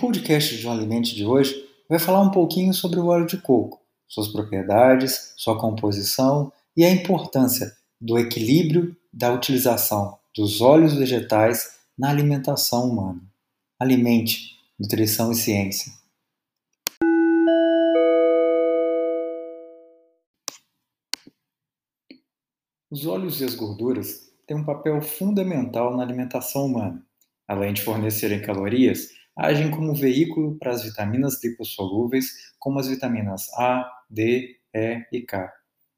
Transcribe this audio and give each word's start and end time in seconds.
podcast 0.00 0.56
de 0.56 0.66
um 0.66 0.72
alimento 0.72 1.14
de 1.14 1.26
hoje 1.26 1.68
vai 1.86 1.98
falar 1.98 2.22
um 2.22 2.30
pouquinho 2.30 2.72
sobre 2.72 2.98
o 2.98 3.08
óleo 3.08 3.26
de 3.26 3.36
coco, 3.36 3.78
suas 4.08 4.28
propriedades, 4.28 5.34
sua 5.36 5.60
composição 5.60 6.50
e 6.74 6.86
a 6.86 6.90
importância 6.90 7.70
do 8.00 8.18
equilíbrio 8.18 8.96
da 9.12 9.30
utilização 9.30 10.18
dos 10.34 10.62
óleos 10.62 10.94
vegetais 10.94 11.78
na 11.98 12.08
alimentação 12.08 12.88
humana. 12.88 13.20
Alimente, 13.78 14.56
nutrição 14.78 15.32
e 15.32 15.34
ciência. 15.34 15.92
Os 22.90 23.04
óleos 23.04 23.38
e 23.42 23.44
as 23.44 23.54
gorduras 23.54 24.32
têm 24.46 24.56
um 24.56 24.64
papel 24.64 25.02
fundamental 25.02 25.94
na 25.94 26.02
alimentação 26.02 26.64
humana. 26.64 27.04
Além 27.46 27.74
de 27.74 27.82
fornecerem 27.82 28.40
calorias, 28.40 29.19
agem 29.36 29.70
como 29.70 29.94
veículo 29.94 30.56
para 30.58 30.72
as 30.72 30.82
vitaminas 30.82 31.42
lipossolúveis, 31.42 32.52
como 32.58 32.78
as 32.78 32.88
vitaminas 32.88 33.48
A, 33.54 33.90
D, 34.08 34.56
E 34.74 35.04
e 35.12 35.22
K. 35.22 35.52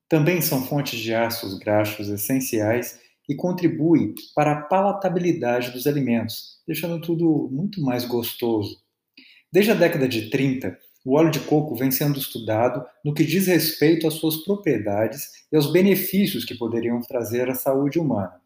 Também 0.08 0.42
são 0.42 0.64
fontes 0.64 0.98
de 0.98 1.14
ácidos 1.14 1.58
graxos 1.58 2.08
essenciais 2.08 3.00
e 3.28 3.34
contribuem 3.34 4.14
para 4.34 4.52
a 4.52 4.60
palatabilidade 4.62 5.70
dos 5.70 5.86
alimentos, 5.86 6.60
deixando 6.66 7.00
tudo 7.00 7.48
muito 7.50 7.80
mais 7.80 8.05
gostoso. 8.05 8.78
Desde 9.50 9.70
a 9.70 9.74
década 9.74 10.08
de 10.08 10.28
30, 10.30 10.78
o 11.05 11.16
óleo 11.16 11.30
de 11.30 11.41
coco 11.41 11.74
vem 11.74 11.91
sendo 11.91 12.19
estudado 12.19 12.84
no 13.05 13.14
que 13.14 13.24
diz 13.24 13.46
respeito 13.46 14.06
às 14.06 14.14
suas 14.14 14.36
propriedades 14.38 15.28
e 15.50 15.56
aos 15.56 15.72
benefícios 15.72 16.44
que 16.44 16.55
poderiam 16.55 17.00
trazer 17.00 17.50
à 17.50 17.55
saúde 17.55 17.98
humana. 17.98 18.41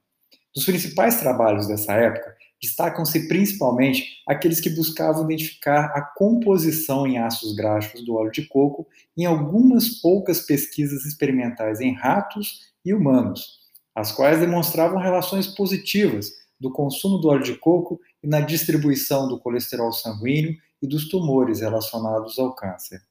Dos 0.55 0.65
principais 0.65 1.21
trabalhos 1.21 1.67
dessa 1.67 1.93
época 1.93 2.36
Destacam-se 2.63 3.29
principalmente 3.29 4.23
aqueles 4.27 4.61
que 4.61 4.71
buscavam 4.71 5.25
identificar 5.25 5.93
a 5.95 6.01
composição 6.01 7.07
em 7.07 7.19
ácidos 7.19 7.55
graxos 7.55 8.05
do 8.05 8.15
óleo 8.15 8.33
de 8.33 8.47
coco 8.47 8.87
em 9.17 9.27
algumas 9.27 10.01
poucas 10.01 10.41
pesquisas 10.41 11.05
experimentais 11.05 11.81
em 11.81 11.95
ratos 11.95 12.73
e 12.85 12.95
humanos, 12.95 13.61
as 13.95 14.13
quais 14.13 14.41
demonstravam 14.41 14.99
relações 14.99 15.47
positivas 15.47 16.33
do 16.59 16.73
consumo 16.73 17.19
do 17.19 17.29
óleo 17.29 17.45
de 17.45 17.57
coco 17.57 18.01
e 18.23 18.27
na 18.27 18.41
distribuição 18.41 19.29
do 19.29 19.39
colesterol 19.39 19.93
sanguíneo 19.93 20.57
e 20.81 20.87
dos 20.87 21.09
tumores 21.09 21.61
relacionados 21.61 22.39
ao 22.39 22.55
câncer. 22.55 23.03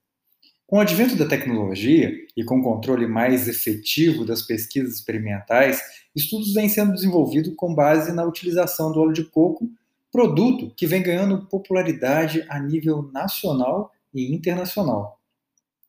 Com 0.67 0.77
o 0.77 0.79
advento 0.79 1.15
da 1.15 1.27
tecnologia 1.27 2.11
e 2.35 2.43
com 2.43 2.57
o 2.57 2.63
controle 2.63 3.05
mais 3.05 3.47
efetivo 3.47 4.25
das 4.25 4.41
pesquisas 4.41 4.95
experimentais, 4.95 5.79
estudos 6.15 6.55
vêm 6.55 6.67
sendo 6.67 6.91
desenvolvidos 6.91 7.53
com 7.55 7.75
base 7.75 8.11
na 8.11 8.23
utilização 8.25 8.91
do 8.91 8.99
óleo 8.99 9.13
de 9.13 9.25
coco, 9.25 9.69
produto 10.11 10.73
que 10.75 10.87
vem 10.87 11.03
ganhando 11.03 11.45
popularidade 11.47 12.43
a 12.49 12.59
nível 12.59 13.03
nacional 13.13 13.91
e 14.11 14.33
internacional. 14.33 15.19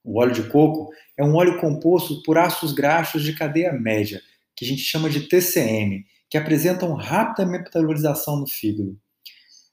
O 0.05 0.21
óleo 0.21 0.35
de 0.35 0.43
coco 0.43 0.93
é 1.17 1.25
um 1.25 1.35
óleo 1.37 1.59
composto 1.59 2.23
por 2.23 2.37
ácidos 2.37 2.75
graxos 2.75 3.23
de 3.23 3.33
cadeia 3.33 3.73
média, 3.73 4.21
que 4.55 4.67
a 4.67 4.69
gente 4.69 4.83
chama 4.83 5.09
de 5.09 5.27
TCM, 5.27 6.05
que 6.29 6.37
apresentam 6.37 6.93
rápida 6.93 7.47
metabolização 7.47 8.37
no 8.37 8.47
fígado. 8.47 8.95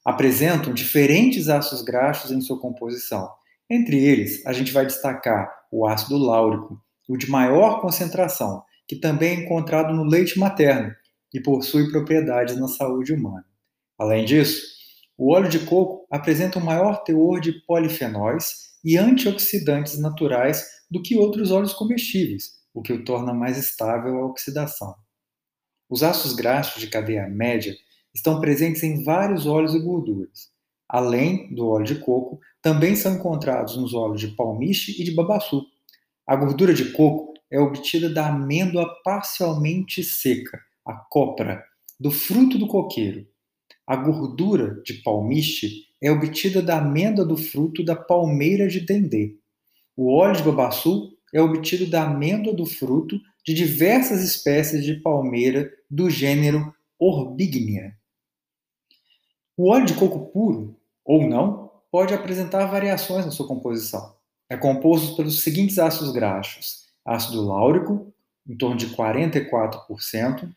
Apresentam 0.02 0.72
diferentes 0.72 1.50
ácidos 1.50 1.82
graxos 1.82 2.30
em 2.30 2.40
sua 2.40 2.58
composição 2.58 3.28
entre 3.70 4.04
eles, 4.04 4.44
a 4.46 4.52
gente 4.52 4.72
vai 4.72 4.86
destacar 4.86 5.50
o 5.70 5.86
ácido 5.86 6.18
láurico, 6.18 6.80
o 7.08 7.16
de 7.16 7.28
maior 7.28 7.80
concentração, 7.80 8.62
que 8.86 8.96
também 8.96 9.30
é 9.30 9.40
encontrado 9.44 9.94
no 9.94 10.04
leite 10.04 10.38
materno 10.38 10.94
e 11.32 11.40
possui 11.40 11.90
propriedades 11.90 12.56
na 12.56 12.68
saúde 12.68 13.12
humana. 13.12 13.44
Além 13.98 14.24
disso, 14.24 14.62
o 15.16 15.32
óleo 15.32 15.48
de 15.48 15.60
coco 15.60 16.06
apresenta 16.10 16.58
um 16.58 16.64
maior 16.64 17.02
teor 17.04 17.40
de 17.40 17.52
polifenóis 17.66 18.74
e 18.84 18.98
antioxidantes 18.98 19.98
naturais 19.98 20.64
do 20.90 21.02
que 21.02 21.16
outros 21.16 21.50
óleos 21.50 21.72
comestíveis, 21.72 22.52
o 22.72 22.82
que 22.82 22.92
o 22.92 23.04
torna 23.04 23.32
mais 23.32 23.56
estável 23.56 24.18
à 24.18 24.26
oxidação. 24.26 24.94
Os 25.88 26.02
ácidos 26.02 26.34
graxos 26.34 26.80
de 26.80 26.88
cadeia 26.88 27.28
média 27.28 27.74
estão 28.14 28.40
presentes 28.40 28.82
em 28.82 29.02
vários 29.02 29.46
óleos 29.46 29.74
e 29.74 29.80
gorduras. 29.80 30.53
Além 30.94 31.52
do 31.52 31.66
óleo 31.66 31.84
de 31.84 31.96
coco, 31.96 32.38
também 32.62 32.94
são 32.94 33.16
encontrados 33.16 33.76
nos 33.76 33.94
óleos 33.94 34.20
de 34.20 34.28
palmiche 34.28 34.94
e 34.96 35.02
de 35.02 35.10
babaçu. 35.10 35.66
A 36.24 36.36
gordura 36.36 36.72
de 36.72 36.92
coco 36.92 37.34
é 37.50 37.58
obtida 37.58 38.08
da 38.08 38.28
amêndoa 38.28 38.88
parcialmente 39.02 40.04
seca, 40.04 40.56
a 40.86 40.94
copra, 40.94 41.64
do 41.98 42.12
fruto 42.12 42.56
do 42.56 42.68
coqueiro. 42.68 43.26
A 43.84 43.96
gordura 43.96 44.80
de 44.84 45.02
palmiche 45.02 45.82
é 46.00 46.12
obtida 46.12 46.62
da 46.62 46.78
amêndoa 46.78 47.24
do 47.24 47.36
fruto 47.36 47.84
da 47.84 47.96
palmeira 47.96 48.68
de 48.68 48.78
dendê. 48.78 49.36
O 49.96 50.14
óleo 50.14 50.36
de 50.36 50.44
babaçu 50.44 51.10
é 51.34 51.42
obtido 51.42 51.88
da 51.88 52.04
amêndoa 52.04 52.54
do 52.54 52.66
fruto 52.66 53.18
de 53.44 53.52
diversas 53.52 54.22
espécies 54.22 54.84
de 54.84 54.94
palmeira 55.00 55.68
do 55.90 56.08
gênero 56.08 56.72
Orbignia. 57.00 57.96
O 59.56 59.70
óleo 59.70 59.86
de 59.86 59.94
coco 59.94 60.32
puro, 60.32 60.76
ou 61.04 61.28
não, 61.28 61.70
pode 61.90 62.14
apresentar 62.14 62.66
variações 62.66 63.24
na 63.24 63.30
sua 63.30 63.46
composição. 63.46 64.14
É 64.48 64.56
composto 64.56 65.16
pelos 65.16 65.42
seguintes 65.42 65.78
ácidos 65.78 66.12
graxos: 66.12 66.86
ácido 67.04 67.44
láurico, 67.44 68.12
em 68.48 68.56
torno 68.56 68.76
de 68.76 68.88
44% 68.94 70.48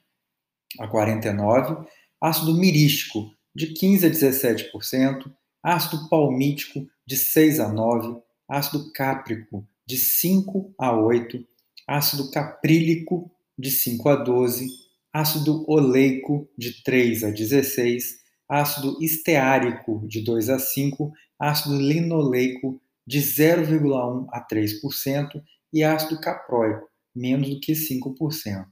a 0.79 0.87
49%, 0.87 1.85
ácido 2.21 2.53
mirístico, 2.53 3.31
de 3.55 3.73
15% 3.73 4.03
a 4.03 4.09
17%, 4.09 5.33
ácido 5.63 6.09
palmítico, 6.09 6.87
de 7.05 7.17
6 7.17 7.59
a 7.59 7.69
9%, 7.69 8.21
ácido 8.49 8.91
cáprico, 8.93 9.65
de 9.85 9.97
5 9.97 10.73
a 10.79 10.91
8%, 10.91 11.45
ácido 11.87 12.29
caprílico, 12.31 13.31
de 13.57 13.71
5 13.71 14.09
a 14.09 14.25
12%, 14.25 14.67
ácido 15.13 15.65
oleico, 15.67 16.47
de 16.57 16.83
3 16.83 17.23
a 17.23 17.31
16%, 17.31 18.01
ácido 18.47 18.97
esteárico, 19.01 20.05
de 20.07 20.23
2 20.23 20.49
a 20.49 20.57
5%, 20.57 21.11
ácido 21.39 21.79
linoleico 21.79 22.81
de 23.05 23.19
0,1 23.19 24.27
a 24.31 24.45
3% 24.45 25.41
e 25.71 25.83
ácido 25.83 26.19
caproico, 26.19 26.87
menos 27.15 27.49
do 27.49 27.59
que 27.59 27.73
5%. 27.73 28.65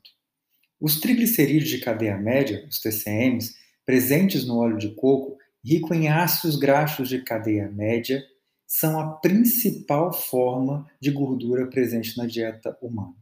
Os 0.79 0.99
triglicerídeos 0.99 1.69
de 1.69 1.79
cadeia 1.79 2.17
média, 2.17 2.65
os 2.69 2.79
TCMs, 2.79 3.55
presentes 3.85 4.45
no 4.45 4.57
óleo 4.57 4.77
de 4.77 4.93
coco, 4.95 5.37
rico 5.63 5.93
em 5.93 6.09
ácidos 6.09 6.57
graxos 6.57 7.09
de 7.09 7.23
cadeia 7.23 7.69
média, 7.69 8.23
são 8.67 8.99
a 8.99 9.15
principal 9.17 10.11
forma 10.11 10.85
de 10.99 11.11
gordura 11.11 11.67
presente 11.67 12.17
na 12.17 12.25
dieta 12.25 12.77
humana. 12.81 13.15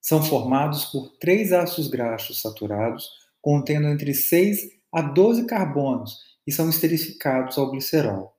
São 0.00 0.22
formados 0.22 0.86
por 0.86 1.10
três 1.18 1.52
ácidos 1.52 1.88
graxos 1.88 2.40
saturados, 2.40 3.08
contendo 3.40 3.88
entre 3.88 4.14
6 4.14 4.79
a 4.92 5.02
12 5.02 5.46
carbonos, 5.46 6.18
e 6.46 6.52
são 6.52 6.68
esterificados 6.68 7.56
ao 7.58 7.70
glicerol. 7.70 8.32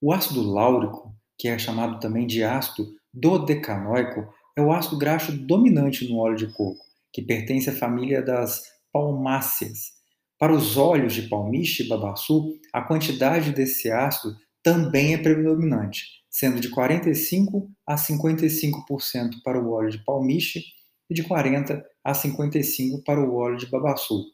O 0.00 0.12
ácido 0.12 0.42
láurico, 0.42 1.14
que 1.38 1.48
é 1.48 1.58
chamado 1.58 1.98
também 1.98 2.26
de 2.26 2.44
ácido 2.44 2.94
dodecanoico, 3.12 4.32
é 4.56 4.60
o 4.60 4.72
ácido 4.72 4.98
graxo 4.98 5.32
dominante 5.32 6.08
no 6.08 6.18
óleo 6.18 6.36
de 6.36 6.52
coco, 6.52 6.84
que 7.12 7.22
pertence 7.22 7.70
à 7.70 7.72
família 7.72 8.20
das 8.20 8.64
palmáceas. 8.92 9.92
Para 10.38 10.52
os 10.52 10.76
óleos 10.76 11.14
de 11.14 11.22
palmiche 11.22 11.84
e 11.84 11.88
babaçu, 11.88 12.54
a 12.72 12.82
quantidade 12.82 13.52
desse 13.52 13.90
ácido 13.90 14.36
também 14.62 15.14
é 15.14 15.18
predominante, 15.18 16.22
sendo 16.30 16.60
de 16.60 16.68
45 16.68 17.70
a 17.86 17.96
55% 17.96 19.42
para 19.42 19.60
o 19.60 19.72
óleo 19.72 19.90
de 19.90 20.04
palmiche 20.04 20.62
e 21.08 21.14
de 21.14 21.22
40 21.22 21.84
a 22.04 22.14
55 22.14 23.02
para 23.02 23.20
o 23.20 23.34
óleo 23.36 23.56
de 23.56 23.66
babaçu. 23.66 24.24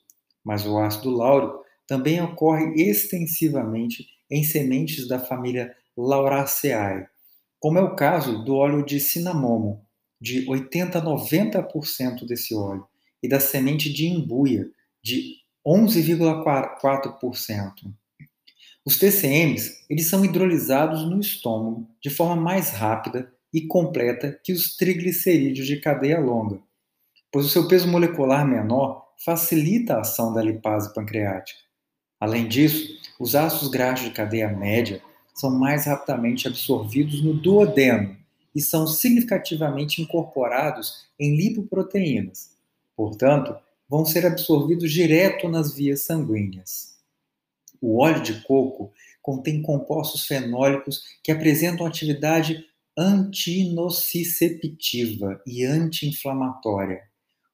Mas 0.45 0.67
o 0.67 0.79
ácido 0.79 1.11
láurico 1.11 1.65
também 1.87 2.21
ocorre 2.21 2.75
extensivamente 2.77 4.07
em 4.31 4.45
sementes 4.45 5.09
da 5.09 5.19
família 5.19 5.75
Lauraceae, 5.97 7.07
como 7.61 7.79
é 7.79 7.83
o 7.83 7.95
caso 7.95 8.45
do 8.45 8.57
óleo 8.57 8.85
de 8.85 8.99
cinamomo, 9.01 9.87
de 10.21 10.47
80 10.49 10.99
a 10.99 11.03
90% 11.03 12.27
desse 12.27 12.55
óleo, 12.55 12.87
e 13.23 13.29
da 13.29 13.41
semente 13.41 13.91
de 13.93 14.07
imbuia, 14.07 14.69
de 15.03 15.37
11,4%. 15.67 17.73
Os 18.85 18.99
TCMs 18.99 19.83
eles 19.89 20.09
são 20.09 20.23
hidrolizados 20.25 21.09
no 21.09 21.19
estômago 21.19 21.89
de 22.03 22.11
forma 22.11 22.37
mais 22.37 22.71
rápida 22.71 23.33
e 23.53 23.67
completa 23.67 24.39
que 24.45 24.53
os 24.53 24.77
triglicerídeos 24.77 25.67
de 25.67 25.81
cadeia 25.81 26.21
longa, 26.21 26.61
pois 27.33 27.47
o 27.47 27.49
seu 27.49 27.67
peso 27.67 27.89
molecular 27.89 28.47
menor 28.47 29.14
facilita 29.25 29.95
a 29.95 30.01
ação 30.01 30.35
da 30.35 30.43
lipase 30.43 30.93
pancreática. 30.93 31.61
Além 32.21 32.47
disso, 32.47 32.99
os 33.19 33.35
ácidos 33.35 33.69
graxos 33.69 34.07
de 34.07 34.13
cadeia 34.13 34.49
média 34.49 35.03
são 35.35 35.51
mais 35.51 35.87
rapidamente 35.87 36.47
absorvidos 36.47 37.23
no 37.23 37.35
duodeno 37.35 38.17
e 38.55 38.61
são 38.61 38.87
significativamente 38.87 40.01
incorporados 40.01 41.09
em 41.19 41.37
lipoproteínas. 41.37 42.55
Portanto, 42.97 43.57
vão 43.89 44.05
ser 44.05 44.25
absorvidos 44.27 44.93
direto 44.93 45.49
nas 45.49 45.75
vias 45.75 46.03
sanguíneas. 46.03 46.95
O 47.81 48.01
óleo 48.01 48.23
de 48.23 48.41
coco 48.43 48.93
contém 49.21 49.61
compostos 49.63 50.25
fenólicos 50.27 51.03
que 51.23 51.33
apresentam 51.33 51.87
atividade 51.87 52.65
antinociceptiva 52.97 55.43
e 55.47 55.65
anti-inflamatória. 55.65 57.03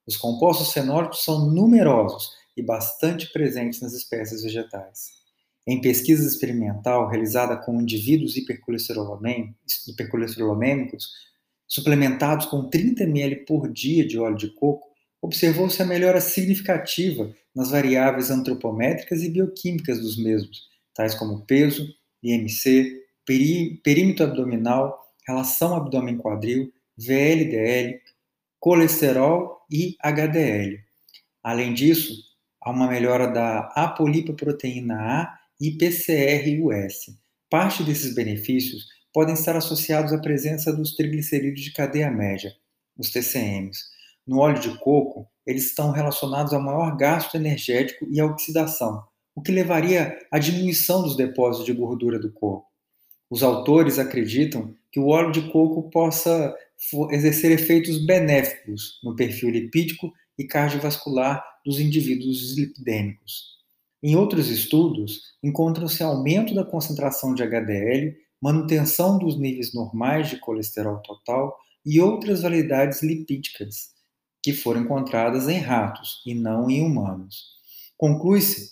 Os 0.07 0.17
compostos 0.17 0.73
fenólicos 0.73 1.23
são 1.23 1.51
numerosos 1.51 2.31
e 2.55 2.61
bastante 2.61 3.31
presentes 3.31 3.81
nas 3.81 3.93
espécies 3.93 4.43
vegetais. 4.43 5.21
Em 5.65 5.79
pesquisa 5.79 6.27
experimental 6.27 7.07
realizada 7.07 7.55
com 7.55 7.79
indivíduos 7.79 8.35
hipercolesterolêmicos, 8.35 11.31
suplementados 11.67 12.47
com 12.47 12.67
30 12.67 13.03
ml 13.03 13.45
por 13.45 13.71
dia 13.71 14.05
de 14.05 14.17
óleo 14.17 14.35
de 14.35 14.49
coco, 14.55 14.89
observou-se 15.21 15.81
a 15.81 15.85
melhora 15.85 16.19
significativa 16.19 17.33
nas 17.55 17.69
variáveis 17.69 18.31
antropométricas 18.31 19.21
e 19.21 19.29
bioquímicas 19.29 19.99
dos 19.99 20.17
mesmos, 20.17 20.67
tais 20.95 21.13
como 21.13 21.45
peso, 21.45 21.87
IMC, 22.23 23.03
perímetro 23.83 24.25
abdominal, 24.25 24.99
relação 25.27 25.75
abdômen-quadril, 25.75 26.73
VLDL, 26.97 28.01
colesterol 28.61 29.65
e 29.71 29.95
HDL. 29.99 30.77
Além 31.41 31.73
disso, 31.73 32.13
há 32.61 32.69
uma 32.69 32.87
melhora 32.87 33.27
da 33.27 33.71
apolipoproteína 33.75 34.95
A 34.95 35.39
e 35.59 35.71
PCR-US. 35.71 37.17
Parte 37.49 37.83
desses 37.83 38.13
benefícios 38.13 38.85
podem 39.11 39.33
estar 39.33 39.55
associados 39.55 40.13
à 40.13 40.19
presença 40.19 40.71
dos 40.71 40.95
triglicerídeos 40.95 41.61
de 41.61 41.73
cadeia 41.73 42.11
média, 42.11 42.53
os 42.95 43.09
TCMs. 43.09 43.79
No 44.27 44.37
óleo 44.37 44.59
de 44.59 44.77
coco, 44.77 45.27
eles 45.43 45.65
estão 45.65 45.91
relacionados 45.91 46.53
ao 46.53 46.61
maior 46.61 46.95
gasto 46.95 47.33
energético 47.33 48.05
e 48.11 48.21
à 48.21 48.25
oxidação, 48.27 49.03
o 49.33 49.41
que 49.41 49.51
levaria 49.51 50.15
à 50.31 50.37
diminuição 50.37 51.01
dos 51.01 51.17
depósitos 51.17 51.65
de 51.65 51.73
gordura 51.73 52.19
do 52.19 52.31
corpo. 52.31 52.67
Os 53.27 53.41
autores 53.41 53.97
acreditam 53.97 54.75
que 54.91 54.99
o 54.99 55.07
óleo 55.07 55.31
de 55.31 55.49
coco 55.51 55.89
possa 55.89 56.53
exercer 57.11 57.51
efeitos 57.51 58.05
benéficos 58.05 58.99
no 59.03 59.15
perfil 59.15 59.49
lipídico 59.49 60.11
e 60.37 60.45
cardiovascular 60.45 61.43
dos 61.65 61.79
indivíduos 61.79 62.57
lipidêmicos. 62.57 63.61
Em 64.03 64.15
outros 64.15 64.49
estudos, 64.49 65.21
encontram-se 65.43 66.01
aumento 66.01 66.55
da 66.55 66.65
concentração 66.65 67.35
de 67.35 67.43
HDL, 67.43 68.15
manutenção 68.41 69.19
dos 69.19 69.39
níveis 69.39 69.73
normais 69.73 70.29
de 70.29 70.37
colesterol 70.37 70.97
total 71.03 71.55
e 71.85 72.01
outras 72.01 72.41
validades 72.41 73.03
lipídicas, 73.03 73.91
que 74.41 74.53
foram 74.53 74.81
encontradas 74.81 75.47
em 75.47 75.59
ratos 75.59 76.23
e 76.25 76.33
não 76.33 76.69
em 76.69 76.83
humanos. 76.83 77.51
Conclui-se 77.95 78.71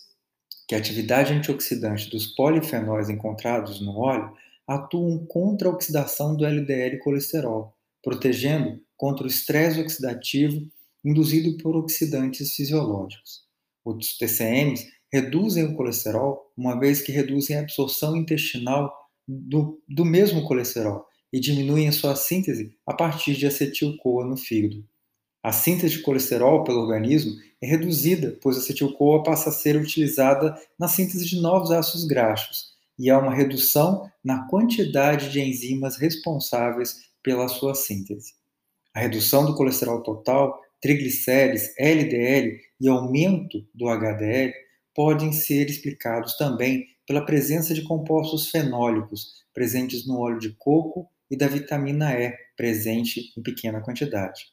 que 0.68 0.74
a 0.74 0.80
atividade 0.80 1.34
antioxidante 1.34 2.10
dos 2.10 2.28
polifenóis 2.28 3.10
encontrados 3.10 3.80
no 3.80 3.98
óleo 4.00 4.34
atuam 4.68 5.26
contra 5.28 5.68
a 5.68 5.72
oxidação 5.72 6.36
do 6.36 6.46
LDL 6.46 6.98
colesterol, 7.00 7.76
protegendo 8.04 8.80
contra 8.98 9.24
o 9.24 9.28
estresse 9.28 9.80
oxidativo 9.80 10.68
induzido 11.04 11.58
por 11.58 11.76
oxidantes 11.76 12.54
fisiológicos. 12.54 13.44
Os 13.86 14.18
TCMs 14.18 14.88
reduzem 15.12 15.66
o 15.66 15.76
colesterol, 15.76 16.52
uma 16.56 16.80
vez 16.80 17.02
que 17.02 17.12
reduzem 17.12 17.58
a 17.58 17.62
absorção 17.62 18.16
intestinal 18.16 18.94
do, 19.28 19.82
do 19.88 20.06
mesmo 20.06 20.44
colesterol 20.44 21.06
e 21.32 21.40
diminuem 21.40 21.88
a 21.88 21.92
sua 21.92 22.16
síntese 22.16 22.76
a 22.86 22.94
partir 22.94 23.36
de 23.36 23.48
acetil-CoA 23.48 24.26
no 24.26 24.38
fígado. 24.38 24.84
A 25.42 25.52
síntese 25.52 25.98
de 25.98 26.02
colesterol 26.02 26.64
pelo 26.64 26.82
organismo 26.82 27.32
é 27.62 27.68
reduzida, 27.68 28.38
pois 28.42 28.58
a 28.58 28.60
acetil-CoA 28.60 29.24
passa 29.24 29.50
a 29.50 29.54
ser 29.54 29.78
utilizada 29.78 30.60
na 30.78 30.88
síntese 30.88 31.26
de 31.26 31.40
novos 31.40 31.72
ácidos 31.72 32.06
graxos, 32.06 32.74
e 32.98 33.10
há 33.10 33.18
uma 33.18 33.34
redução 33.34 34.12
na 34.22 34.48
quantidade 34.50 35.32
de 35.32 35.40
enzimas 35.40 35.96
responsáveis 35.96 37.09
pela 37.24 37.48
sua 37.48 37.76
síntese. 37.76 38.34
A 38.94 39.00
redução 39.02 39.46
do 39.46 39.56
colesterol 39.56 40.02
total, 40.02 40.60
triglicérides, 40.82 41.74
LDL 41.78 42.60
e 42.80 42.88
aumento 42.88 43.66
do 43.74 43.88
HDL 43.88 44.54
podem 44.96 45.32
ser 45.32 45.70
explicados 45.70 46.36
também 46.38 46.88
pela 47.06 47.26
presença 47.26 47.74
de 47.74 47.82
compostos 47.84 48.50
fenólicos 48.50 49.40
presentes 49.54 50.06
no 50.06 50.20
óleo 50.20 50.40
de 50.40 50.56
coco 50.58 51.10
e 51.30 51.36
da 51.36 51.48
vitamina 51.48 52.14
E 52.14 52.34
presente 52.56 53.34
em 53.38 53.42
pequena 53.42 53.82
quantidade. 53.82 54.48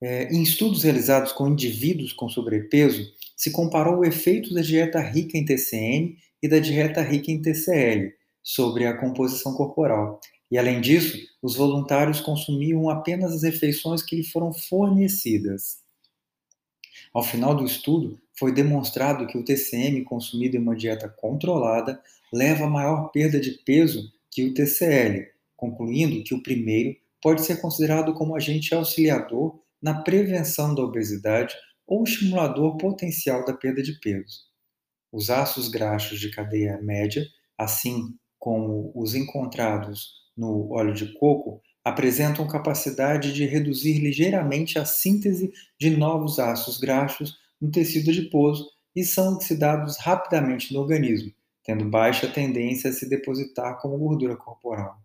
É, 0.00 0.24
em 0.32 0.42
estudos 0.42 0.82
realizados 0.82 1.32
com 1.32 1.48
indivíduos 1.48 2.12
com 2.12 2.28
sobrepeso, 2.28 3.08
se 3.36 3.52
comparou 3.52 3.98
o 3.98 4.04
efeito 4.04 4.52
da 4.52 4.60
dieta 4.60 5.00
rica 5.00 5.38
em 5.38 5.44
TCM 5.44 6.16
e 6.42 6.48
da 6.48 6.58
dieta 6.58 7.00
rica 7.02 7.30
em 7.30 7.40
TCL 7.40 8.12
sobre 8.42 8.86
a 8.86 8.96
composição 8.96 9.54
corporal. 9.54 10.20
E 10.52 10.58
além 10.58 10.82
disso, 10.82 11.16
os 11.40 11.56
voluntários 11.56 12.20
consumiam 12.20 12.90
apenas 12.90 13.32
as 13.32 13.42
refeições 13.42 14.02
que 14.02 14.16
lhe 14.16 14.22
foram 14.22 14.52
fornecidas. 14.52 15.78
Ao 17.10 17.22
final 17.22 17.54
do 17.54 17.64
estudo, 17.64 18.20
foi 18.38 18.52
demonstrado 18.52 19.26
que 19.26 19.38
o 19.38 19.42
TCM 19.42 20.04
consumido 20.04 20.54
em 20.54 20.60
uma 20.60 20.76
dieta 20.76 21.08
controlada 21.08 22.02
leva 22.30 22.66
a 22.66 22.68
maior 22.68 23.08
perda 23.08 23.40
de 23.40 23.52
peso 23.64 24.12
que 24.30 24.44
o 24.44 24.52
TCL, 24.52 25.26
concluindo 25.56 26.22
que 26.22 26.34
o 26.34 26.42
primeiro 26.42 26.98
pode 27.22 27.46
ser 27.46 27.58
considerado 27.58 28.12
como 28.12 28.36
agente 28.36 28.74
auxiliador 28.74 29.58
na 29.80 30.02
prevenção 30.02 30.74
da 30.74 30.82
obesidade 30.82 31.54
ou 31.86 32.04
estimulador 32.04 32.76
potencial 32.76 33.42
da 33.46 33.54
perda 33.54 33.82
de 33.82 33.98
peso. 34.00 34.40
Os 35.10 35.30
ácidos 35.30 35.70
graxos 35.70 36.20
de 36.20 36.30
cadeia 36.30 36.78
média, 36.82 37.26
assim 37.56 38.14
como 38.38 38.92
os 38.94 39.14
encontrados 39.14 40.20
no 40.36 40.72
óleo 40.72 40.94
de 40.94 41.12
coco, 41.14 41.60
apresentam 41.84 42.46
capacidade 42.46 43.32
de 43.32 43.44
reduzir 43.44 43.98
ligeiramente 43.98 44.78
a 44.78 44.84
síntese 44.84 45.52
de 45.78 45.90
novos 45.90 46.38
ácidos 46.38 46.78
graxos 46.78 47.38
no 47.60 47.70
tecido 47.70 48.10
adiposo 48.10 48.70
e 48.94 49.04
são 49.04 49.34
oxidados 49.34 49.96
rapidamente 49.98 50.72
no 50.72 50.80
organismo, 50.80 51.32
tendo 51.64 51.88
baixa 51.88 52.28
tendência 52.28 52.90
a 52.90 52.92
se 52.92 53.08
depositar 53.08 53.80
como 53.80 53.98
gordura 53.98 54.36
corporal. 54.36 55.00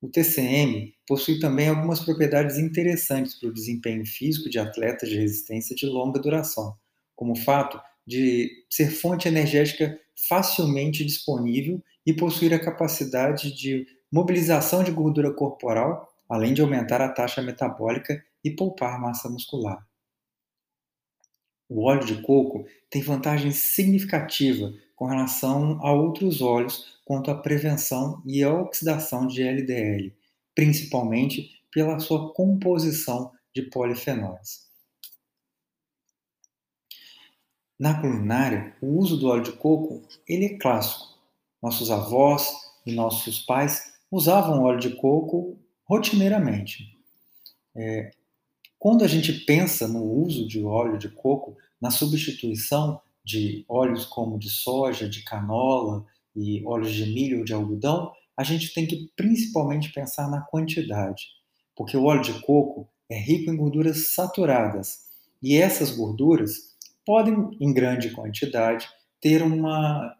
O 0.00 0.08
TCM 0.08 0.92
possui 1.06 1.38
também 1.38 1.68
algumas 1.68 2.00
propriedades 2.00 2.58
interessantes 2.58 3.38
para 3.38 3.48
o 3.48 3.54
desempenho 3.54 4.04
físico 4.04 4.50
de 4.50 4.58
atletas 4.58 5.08
de 5.08 5.16
resistência 5.16 5.76
de 5.76 5.86
longa 5.86 6.18
duração, 6.18 6.74
como 7.14 7.32
o 7.32 7.36
fato 7.36 7.80
de 8.04 8.50
ser 8.68 8.90
fonte 8.90 9.28
energética 9.28 9.96
facilmente 10.28 11.04
disponível 11.04 11.80
e 12.04 12.12
possuir 12.12 12.52
a 12.52 12.58
capacidade 12.58 13.54
de 13.54 13.86
mobilização 14.12 14.84
de 14.84 14.90
gordura 14.90 15.32
corporal, 15.32 16.12
além 16.28 16.52
de 16.52 16.60
aumentar 16.60 17.00
a 17.00 17.08
taxa 17.08 17.40
metabólica 17.40 18.22
e 18.44 18.50
poupar 18.50 19.00
massa 19.00 19.28
muscular. 19.30 19.86
O 21.68 21.84
óleo 21.84 22.04
de 22.04 22.20
coco 22.20 22.66
tem 22.90 23.00
vantagem 23.00 23.50
significativa 23.50 24.74
com 24.94 25.06
relação 25.06 25.80
a 25.82 25.90
outros 25.90 26.42
óleos 26.42 27.00
quanto 27.06 27.30
à 27.30 27.34
prevenção 27.34 28.22
e 28.26 28.44
à 28.44 28.52
oxidação 28.52 29.26
de 29.26 29.42
LDL, 29.42 30.14
principalmente 30.54 31.62
pela 31.72 31.98
sua 31.98 32.32
composição 32.34 33.32
de 33.54 33.62
polifenóis. 33.62 34.70
Na 37.78 38.00
culinária, 38.00 38.76
o 38.80 38.98
uso 38.98 39.16
do 39.16 39.26
óleo 39.28 39.42
de 39.42 39.52
coco 39.52 40.02
ele 40.28 40.44
é 40.44 40.58
clássico. 40.58 41.18
Nossos 41.60 41.90
avós 41.90 42.54
e 42.84 42.92
nossos 42.92 43.40
pais 43.40 43.91
usavam 44.12 44.62
óleo 44.62 44.78
de 44.78 44.90
coco 44.90 45.58
rotineiramente. 45.84 46.84
É, 47.74 48.10
quando 48.78 49.02
a 49.02 49.08
gente 49.08 49.32
pensa 49.46 49.88
no 49.88 50.04
uso 50.04 50.46
de 50.46 50.62
óleo 50.62 50.98
de 50.98 51.08
coco, 51.08 51.56
na 51.80 51.90
substituição 51.90 53.00
de 53.24 53.64
óleos 53.66 54.04
como 54.04 54.38
de 54.38 54.50
soja, 54.50 55.08
de 55.08 55.24
canola 55.24 56.04
e 56.36 56.62
óleos 56.66 56.92
de 56.92 57.06
milho 57.06 57.38
ou 57.38 57.44
de 57.44 57.54
algodão, 57.54 58.12
a 58.36 58.44
gente 58.44 58.74
tem 58.74 58.86
que 58.86 59.10
principalmente 59.16 59.92
pensar 59.92 60.28
na 60.28 60.42
quantidade, 60.42 61.24
porque 61.74 61.96
o 61.96 62.04
óleo 62.04 62.22
de 62.22 62.40
coco 62.40 62.88
é 63.08 63.18
rico 63.18 63.50
em 63.50 63.56
gorduras 63.56 64.12
saturadas 64.14 64.98
e 65.42 65.56
essas 65.56 65.90
gorduras 65.90 66.76
podem, 67.04 67.50
em 67.60 67.72
grande 67.72 68.10
quantidade, 68.10 68.88
ter 69.20 69.42
uma 69.42 70.14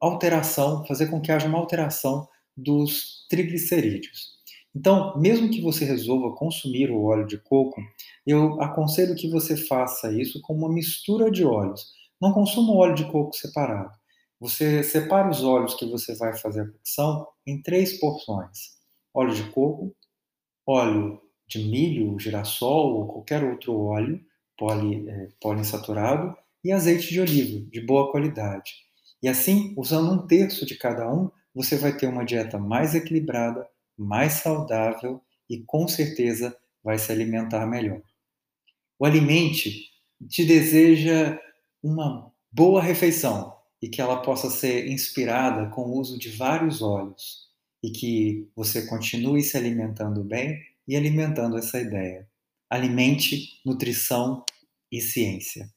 alteração, 0.00 0.84
fazer 0.86 1.08
com 1.08 1.20
que 1.20 1.32
haja 1.32 1.48
uma 1.48 1.58
alteração 1.58 2.28
dos 2.56 3.26
triglicerídeos. 3.28 4.36
Então, 4.74 5.18
mesmo 5.18 5.50
que 5.50 5.62
você 5.62 5.84
resolva 5.84 6.34
consumir 6.34 6.90
o 6.90 7.04
óleo 7.04 7.26
de 7.26 7.38
coco, 7.38 7.80
eu 8.26 8.60
aconselho 8.60 9.14
que 9.14 9.28
você 9.30 9.56
faça 9.56 10.12
isso 10.12 10.40
com 10.42 10.54
uma 10.54 10.72
mistura 10.72 11.30
de 11.30 11.44
óleos. 11.44 11.92
Não 12.20 12.32
consuma 12.32 12.72
o 12.72 12.76
óleo 12.76 12.94
de 12.94 13.10
coco 13.10 13.34
separado. 13.34 13.90
Você 14.38 14.82
separa 14.82 15.30
os 15.30 15.42
óleos 15.42 15.74
que 15.74 15.86
você 15.86 16.14
vai 16.16 16.36
fazer 16.36 16.60
a 16.60 16.70
cocção 16.70 17.26
em 17.46 17.62
três 17.62 17.98
porções: 17.98 18.76
óleo 19.14 19.34
de 19.34 19.44
coco, 19.50 19.96
óleo 20.66 21.22
de 21.48 21.58
milho, 21.58 22.18
girassol 22.18 22.96
ou 22.96 23.06
qualquer 23.06 23.44
outro 23.44 23.78
óleo 23.78 24.20
poli, 24.58 25.08
é, 25.08 25.28
poliinsaturado 25.40 26.36
e 26.62 26.72
azeite 26.72 27.08
de 27.08 27.20
oliva 27.20 27.66
de 27.70 27.80
boa 27.80 28.10
qualidade. 28.10 28.72
E 29.22 29.28
assim, 29.28 29.74
usando 29.76 30.12
um 30.12 30.26
terço 30.26 30.66
de 30.66 30.76
cada 30.76 31.10
um, 31.10 31.30
você 31.56 31.78
vai 31.78 31.96
ter 31.96 32.06
uma 32.06 32.22
dieta 32.22 32.58
mais 32.58 32.94
equilibrada, 32.94 33.66
mais 33.96 34.34
saudável 34.34 35.22
e 35.48 35.62
com 35.62 35.88
certeza 35.88 36.54
vai 36.84 36.98
se 36.98 37.10
alimentar 37.10 37.64
melhor. 37.66 38.02
O 38.98 39.06
Alimente 39.06 39.90
te 40.28 40.44
deseja 40.44 41.40
uma 41.82 42.30
boa 42.52 42.82
refeição 42.82 43.56
e 43.80 43.88
que 43.88 44.02
ela 44.02 44.20
possa 44.20 44.50
ser 44.50 44.88
inspirada 44.88 45.70
com 45.70 45.86
o 45.86 45.98
uso 45.98 46.18
de 46.18 46.28
vários 46.28 46.82
óleos 46.82 47.48
e 47.82 47.90
que 47.90 48.50
você 48.54 48.86
continue 48.86 49.42
se 49.42 49.56
alimentando 49.56 50.22
bem 50.22 50.60
e 50.86 50.94
alimentando 50.94 51.56
essa 51.56 51.80
ideia. 51.80 52.28
Alimente, 52.68 53.62
nutrição 53.64 54.44
e 54.92 55.00
ciência. 55.00 55.72